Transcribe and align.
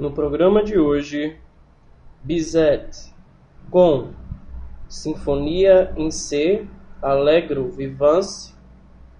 No 0.00 0.10
programa 0.10 0.62
de 0.62 0.78
hoje, 0.78 1.36
Bizet 2.24 3.12
com 3.70 4.14
Sinfonia 4.88 5.92
em 5.94 6.10
C, 6.10 6.66
Allegro 7.02 7.70
Vivance, 7.70 8.54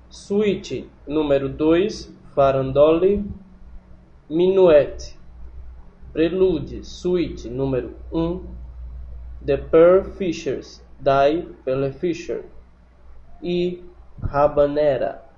Suíte 0.09 0.89
número 1.07 1.51
2, 1.51 2.11
Farandole, 2.35 3.23
Minuet, 4.27 5.19
Prelude, 6.15 6.83
Suíte 6.83 7.51
número 7.51 7.95
1, 8.11 8.43
The 9.45 9.59
Pearl 9.59 10.05
Fishers, 10.05 10.83
Die 10.99 11.47
Pelle 11.63 11.93
Fischer 11.93 12.47
e 13.43 13.85
Rabanera. 14.23 15.29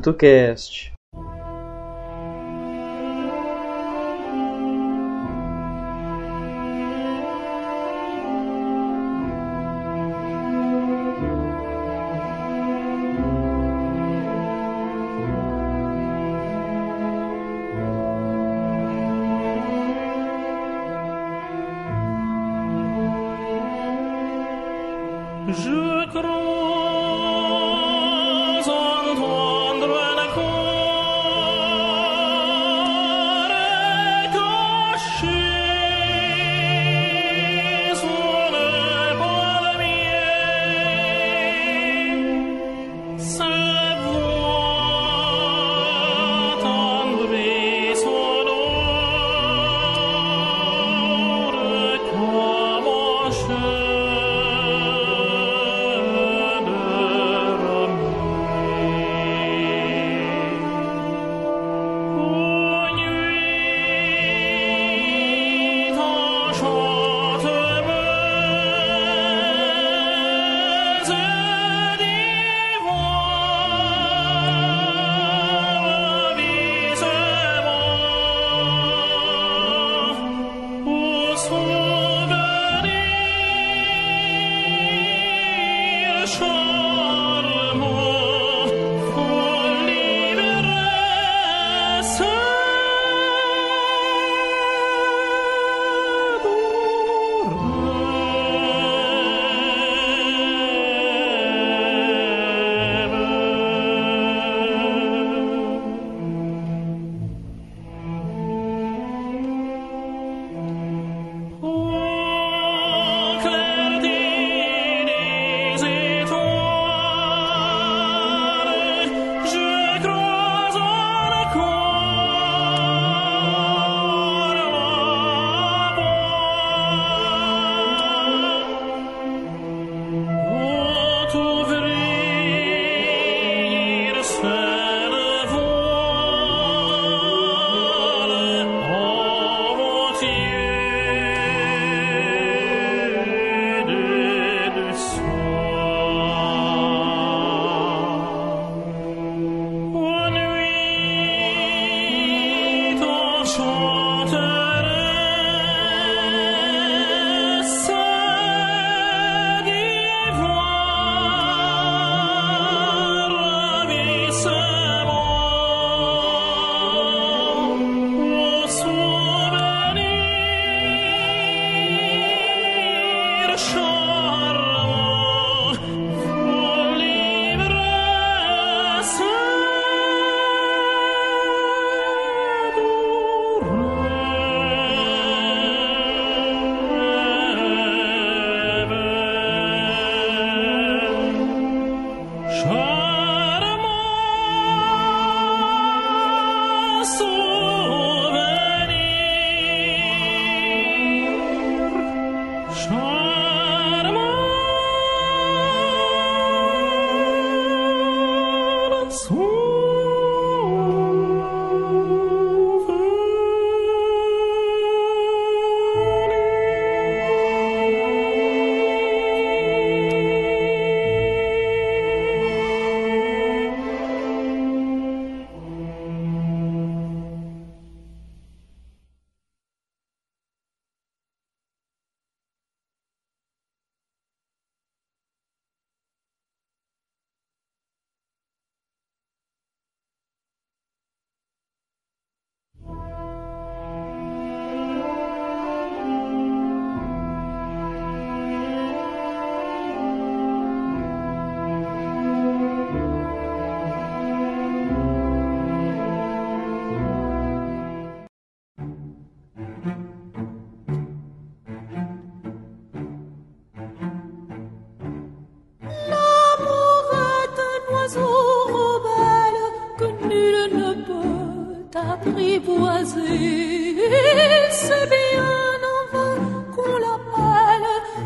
Tinto 0.00 0.16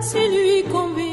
c'est 0.05 0.29
lui 0.29 0.62
qu'on 0.71 0.88
veut. 0.88 1.04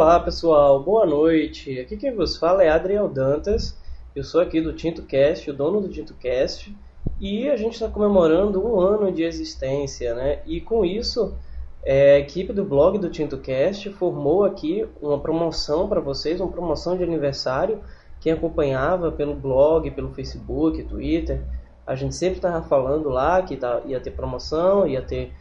Olá 0.00 0.20
pessoal, 0.20 0.80
boa 0.80 1.04
noite. 1.04 1.80
Aqui 1.80 1.96
quem 1.96 2.14
vos 2.14 2.36
fala 2.36 2.62
é 2.62 2.68
Adriel 2.68 3.08
Dantas. 3.08 3.76
Eu 4.14 4.22
sou 4.22 4.40
aqui 4.40 4.60
do 4.60 4.72
Tinto 4.72 5.02
Cast, 5.02 5.50
o 5.50 5.52
dono 5.52 5.80
do 5.80 5.88
Tinto 5.88 6.14
Cast, 6.14 6.72
e 7.20 7.48
a 7.48 7.56
gente 7.56 7.72
está 7.72 7.88
comemorando 7.88 8.64
um 8.64 8.78
ano 8.78 9.10
de 9.10 9.24
existência, 9.24 10.14
né? 10.14 10.38
E 10.46 10.60
com 10.60 10.84
isso, 10.84 11.34
é, 11.82 12.14
a 12.14 12.18
equipe 12.20 12.52
do 12.52 12.64
blog 12.64 12.96
do 12.96 13.10
Tinto 13.10 13.38
Cast 13.38 13.90
formou 13.90 14.44
aqui 14.44 14.86
uma 15.02 15.18
promoção 15.18 15.88
para 15.88 15.98
vocês, 15.98 16.40
uma 16.40 16.48
promoção 16.48 16.96
de 16.96 17.02
aniversário. 17.02 17.80
Quem 18.20 18.32
acompanhava 18.32 19.10
pelo 19.10 19.34
blog, 19.34 19.90
pelo 19.90 20.14
Facebook, 20.14 20.80
Twitter, 20.84 21.42
a 21.84 21.96
gente 21.96 22.14
sempre 22.14 22.36
estava 22.36 22.62
falando 22.62 23.08
lá 23.08 23.42
que 23.42 23.56
tá- 23.56 23.82
ia 23.84 23.98
ter 23.98 24.12
promoção, 24.12 24.86
ia 24.86 25.02
ter 25.02 25.32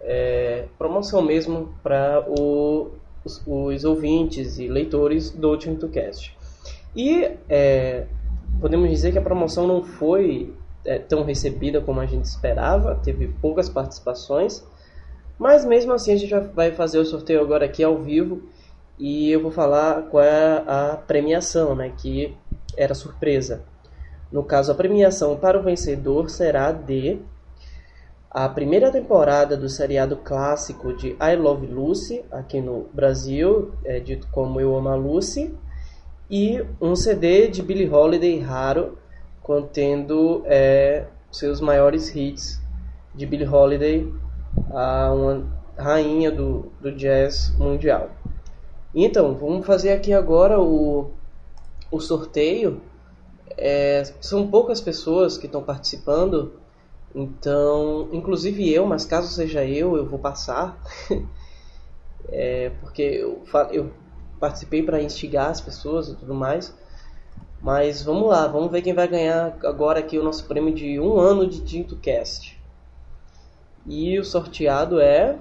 é, 0.00 0.64
promoção 0.78 1.20
mesmo 1.20 1.74
para 1.82 2.24
os, 3.28 3.42
os 3.46 3.84
ouvintes 3.84 4.58
e 4.58 4.66
leitores 4.66 5.30
do 5.30 5.56
TintoCast. 5.56 6.36
E 6.96 7.30
é, 7.48 8.06
podemos 8.60 8.88
dizer 8.88 9.12
que 9.12 9.18
a 9.18 9.22
promoção 9.22 9.66
não 9.66 9.84
foi 9.84 10.54
é, 10.84 10.98
tão 10.98 11.22
recebida 11.22 11.80
como 11.80 12.00
a 12.00 12.06
gente 12.06 12.24
esperava, 12.24 12.94
teve 12.96 13.28
poucas 13.40 13.68
participações, 13.68 14.64
mas 15.38 15.64
mesmo 15.64 15.92
assim 15.92 16.12
a 16.12 16.16
gente 16.16 16.34
vai 16.54 16.72
fazer 16.72 16.98
o 16.98 17.04
sorteio 17.04 17.40
agora 17.40 17.66
aqui 17.66 17.84
ao 17.84 17.98
vivo 17.98 18.42
e 18.98 19.30
eu 19.30 19.40
vou 19.40 19.52
falar 19.52 20.02
qual 20.10 20.24
é 20.24 20.64
a 20.66 20.98
premiação, 21.06 21.74
né, 21.76 21.92
que 21.96 22.34
era 22.76 22.94
surpresa. 22.94 23.62
No 24.32 24.42
caso, 24.42 24.72
a 24.72 24.74
premiação 24.74 25.36
para 25.36 25.58
o 25.58 25.62
vencedor 25.62 26.28
será 26.28 26.72
de 26.72 27.18
a 28.30 28.48
primeira 28.48 28.90
temporada 28.90 29.56
do 29.56 29.68
seriado 29.68 30.16
clássico 30.16 30.92
de 30.92 31.16
I 31.20 31.34
Love 31.36 31.66
Lucy, 31.66 32.24
aqui 32.30 32.60
no 32.60 32.86
Brasil, 32.92 33.72
é 33.84 33.98
dito 33.98 34.28
como 34.30 34.60
Eu 34.60 34.76
Amo 34.76 34.90
a 34.90 34.94
Lucy, 34.94 35.54
e 36.30 36.62
um 36.78 36.94
CD 36.94 37.48
de 37.48 37.62
Billie 37.62 37.88
Holiday 37.88 38.38
raro, 38.38 38.98
contendo 39.42 40.42
é, 40.44 41.06
seus 41.32 41.58
maiores 41.58 42.14
hits 42.14 42.60
de 43.14 43.24
Billie 43.24 43.48
Holiday, 43.48 44.12
a 44.70 45.10
uma 45.10 45.46
rainha 45.78 46.30
do, 46.30 46.70
do 46.82 46.92
jazz 46.92 47.50
mundial. 47.56 48.10
Então, 48.94 49.34
vamos 49.34 49.66
fazer 49.66 49.92
aqui 49.92 50.12
agora 50.12 50.60
o, 50.60 51.12
o 51.90 51.98
sorteio. 51.98 52.82
É, 53.56 54.02
são 54.20 54.48
poucas 54.48 54.82
pessoas 54.82 55.38
que 55.38 55.46
estão 55.46 55.62
participando, 55.62 56.52
então, 57.14 58.08
inclusive 58.12 58.70
eu, 58.72 58.86
mas 58.86 59.04
caso 59.04 59.28
seja 59.28 59.64
eu, 59.64 59.96
eu 59.96 60.06
vou 60.06 60.18
passar. 60.18 60.78
é, 62.28 62.70
porque 62.80 63.02
eu, 63.02 63.42
eu 63.70 63.92
participei 64.38 64.82
para 64.82 65.02
instigar 65.02 65.50
as 65.50 65.60
pessoas 65.60 66.08
e 66.08 66.16
tudo 66.16 66.34
mais. 66.34 66.74
Mas 67.60 68.02
vamos 68.02 68.28
lá, 68.28 68.46
vamos 68.46 68.70
ver 68.70 68.82
quem 68.82 68.94
vai 68.94 69.08
ganhar 69.08 69.58
agora 69.64 69.98
aqui 69.98 70.18
o 70.18 70.22
nosso 70.22 70.46
prêmio 70.46 70.72
de 70.72 71.00
um 71.00 71.18
ano 71.18 71.46
de 71.46 71.60
TintoCast. 71.60 72.58
E 73.86 74.18
o 74.18 74.24
sorteado 74.24 75.00
é. 75.00 75.36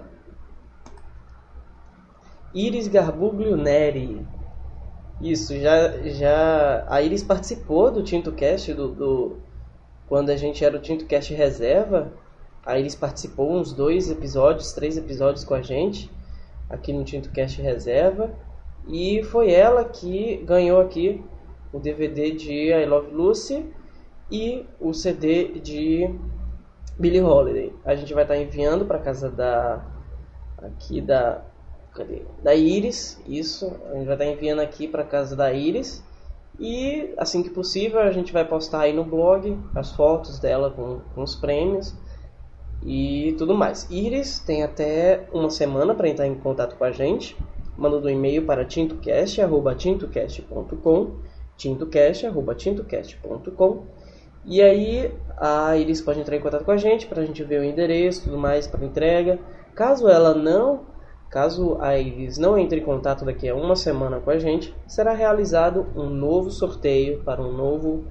Iris 2.53 2.87
Garbuglio 2.87 3.55
Neri. 3.55 4.25
Isso, 5.21 5.59
já, 5.59 5.97
já. 6.07 6.85
A 6.87 7.01
Iris 7.01 7.23
participou 7.23 7.91
do 7.91 8.01
TintoCast, 8.01 8.73
do, 8.73 8.87
do, 8.87 9.37
quando 10.07 10.29
a 10.29 10.37
gente 10.37 10.63
era 10.63 10.75
o 10.75 10.79
TintoCast 10.79 11.33
Reserva. 11.33 12.11
A 12.65 12.77
Iris 12.77 12.95
participou 12.95 13.51
uns 13.51 13.71
dois 13.73 14.09
episódios, 14.09 14.73
três 14.73 14.97
episódios 14.97 15.43
com 15.43 15.53
a 15.53 15.61
gente. 15.61 16.09
aqui 16.69 16.91
no 16.91 17.03
Tinto 17.03 17.29
Cast 17.29 17.61
Reserva. 17.61 18.31
E 18.87 19.23
foi 19.23 19.51
ela 19.51 19.85
que 19.85 20.37
ganhou 20.45 20.81
aqui 20.81 21.23
o 21.71 21.79
DVD 21.79 22.31
de 22.31 22.71
I 22.71 22.85
Love 22.85 23.11
Lucy 23.11 23.65
e 24.31 24.65
o 24.79 24.93
CD 24.93 25.59
de 25.59 26.13
Billie 26.97 27.21
Holiday. 27.21 27.73
A 27.85 27.95
gente 27.95 28.13
vai 28.13 28.23
estar 28.23 28.37
enviando 28.37 28.85
para 28.85 28.99
casa 28.99 29.29
da 29.29 29.85
aqui 30.57 30.99
da 31.01 31.41
cadê? 31.93 32.23
Da 32.43 32.53
Iris, 32.55 33.21
isso. 33.27 33.73
A 33.91 33.95
gente 33.95 34.05
vai 34.05 34.15
estar 34.15 34.25
enviando 34.25 34.59
aqui 34.59 34.87
para 34.87 35.03
casa 35.03 35.35
da 35.35 35.51
Iris. 35.51 36.03
E 36.59 37.13
assim 37.17 37.43
que 37.43 37.49
possível 37.49 37.99
a 37.99 38.11
gente 38.11 38.33
vai 38.33 38.43
postar 38.43 38.81
aí 38.81 38.91
no 38.93 39.03
blog 39.03 39.55
as 39.75 39.91
fotos 39.91 40.39
dela 40.39 40.71
com, 40.71 41.01
com 41.13 41.21
os 41.21 41.35
prêmios 41.35 41.93
e 42.83 43.35
tudo 43.37 43.53
mais. 43.53 43.87
Iris 43.91 44.39
tem 44.39 44.63
até 44.63 45.27
uma 45.31 45.51
semana 45.51 45.93
para 45.93 46.09
entrar 46.09 46.25
em 46.25 46.33
contato 46.35 46.75
com 46.75 46.83
a 46.83 46.91
gente, 46.91 47.37
mandando 47.77 48.07
um 48.07 48.09
e-mail 48.09 48.43
para 48.45 48.65
tintocast@tintocast.com, 48.65 51.11
tintocast@tintocast.com. 51.57 53.83
E 54.45 54.61
aí 54.61 55.11
a 55.37 55.77
Iris 55.77 56.01
pode 56.01 56.19
entrar 56.21 56.37
em 56.37 56.41
contato 56.41 56.63
com 56.63 56.71
a 56.71 56.77
gente 56.77 57.05
para 57.05 57.21
a 57.21 57.25
gente 57.25 57.43
ver 57.43 57.59
o 57.59 57.63
endereço, 57.63 58.23
tudo 58.23 58.37
mais 58.37 58.65
para 58.65 58.85
entrega. 58.85 59.37
Caso 59.75 60.07
ela 60.07 60.33
não 60.33 60.96
Caso 61.29 61.77
a 61.81 61.97
Iris 61.97 62.37
não 62.37 62.57
entre 62.57 62.79
em 62.79 62.83
contato 62.83 63.25
daqui 63.25 63.49
a 63.49 63.55
uma 63.55 63.75
semana 63.75 64.19
com 64.19 64.29
a 64.29 64.39
gente, 64.39 64.73
será 64.87 65.13
realizado 65.13 65.85
um 65.95 66.09
novo 66.09 66.49
sorteio 66.49 67.21
para 67.23 67.41
um 67.41 67.51
novo 67.51 68.05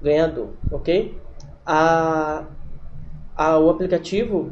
ganhador, 0.00 0.48
ok? 0.70 1.16
A, 1.64 2.44
a, 3.36 3.58
o 3.58 3.70
aplicativo 3.70 4.50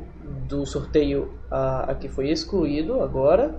do 0.48 0.64
sorteio 0.64 1.32
a, 1.50 1.90
aqui 1.90 2.08
foi 2.08 2.30
excluído 2.30 3.02
agora 3.02 3.56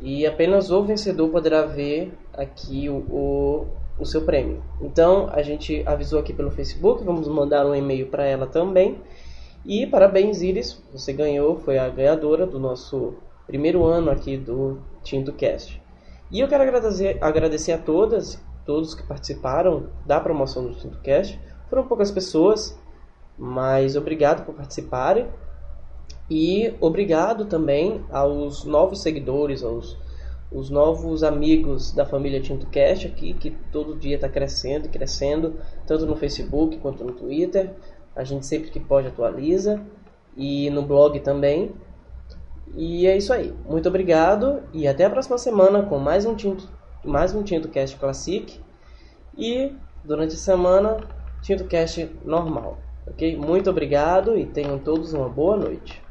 e 0.00 0.26
apenas 0.26 0.70
o 0.70 0.82
vencedor 0.82 1.28
poderá 1.30 1.62
ver 1.62 2.12
aqui 2.32 2.88
o, 2.88 2.96
o, 3.08 3.66
o 4.00 4.04
seu 4.04 4.22
prêmio. 4.22 4.62
Então 4.80 5.28
a 5.32 5.42
gente 5.42 5.82
avisou 5.86 6.18
aqui 6.18 6.32
pelo 6.32 6.50
Facebook, 6.50 7.04
vamos 7.04 7.28
mandar 7.28 7.64
um 7.64 7.74
e-mail 7.74 8.08
para 8.08 8.24
ela 8.24 8.48
também. 8.48 8.98
E 9.64 9.86
parabéns, 9.86 10.42
Iris, 10.42 10.82
você 10.92 11.12
ganhou, 11.12 11.56
foi 11.58 11.78
a 11.78 11.88
ganhadora 11.88 12.46
do 12.46 12.58
nosso 12.58 13.14
primeiro 13.48 13.84
ano 13.84 14.10
aqui 14.10 14.36
do 14.36 14.78
Tinto 15.02 15.32
Cast. 15.32 15.82
E 16.30 16.38
eu 16.38 16.46
quero 16.46 16.62
agradecer, 16.62 17.18
agradecer 17.20 17.72
a 17.72 17.78
todas, 17.78 18.38
todos 18.64 18.94
que 18.94 19.02
participaram 19.02 19.86
da 20.06 20.20
promoção 20.20 20.64
do 20.64 20.74
Tinto 20.74 21.00
Cast. 21.00 21.40
Foram 21.70 21.88
poucas 21.88 22.10
pessoas, 22.10 22.78
mas 23.36 23.96
obrigado 23.96 24.44
por 24.44 24.54
participarem. 24.54 25.26
E 26.30 26.74
obrigado 26.78 27.46
também 27.46 28.04
aos 28.10 28.64
novos 28.64 29.00
seguidores, 29.00 29.64
aos 29.64 29.96
os 30.50 30.70
novos 30.70 31.22
amigos 31.22 31.92
da 31.92 32.06
família 32.06 32.40
Tinto 32.40 32.66
Cast 32.66 33.06
aqui, 33.06 33.34
que 33.34 33.50
todo 33.70 33.96
dia 33.96 34.16
está 34.16 34.28
crescendo 34.28 34.86
e 34.86 34.88
crescendo, 34.88 35.56
tanto 35.86 36.06
no 36.06 36.16
Facebook 36.16 36.78
quanto 36.78 37.04
no 37.04 37.12
Twitter. 37.12 37.70
A 38.14 38.24
gente 38.24 38.46
sempre 38.46 38.70
que 38.70 38.80
pode 38.80 39.08
atualiza. 39.08 39.82
E 40.36 40.70
no 40.70 40.82
blog 40.82 41.18
também. 41.20 41.72
E 42.76 43.06
é 43.06 43.16
isso 43.16 43.32
aí. 43.32 43.54
Muito 43.68 43.88
obrigado 43.88 44.62
e 44.72 44.86
até 44.86 45.04
a 45.04 45.10
próxima 45.10 45.38
semana 45.38 45.82
com 45.82 45.98
mais 45.98 46.24
um 46.26 46.34
Tinto, 46.34 46.68
mais 47.04 47.34
um 47.34 47.42
Tinto 47.42 47.68
Cast 47.68 47.96
Classic 47.96 48.60
e 49.36 49.72
durante 50.04 50.34
a 50.34 50.38
semana 50.38 50.98
Tinto 51.42 51.64
Cast 51.64 52.10
normal. 52.24 52.78
OK? 53.06 53.36
Muito 53.36 53.70
obrigado 53.70 54.36
e 54.36 54.46
tenham 54.46 54.78
todos 54.78 55.12
uma 55.12 55.28
boa 55.28 55.56
noite. 55.56 56.02